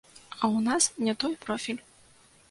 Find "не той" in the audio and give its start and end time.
1.07-1.35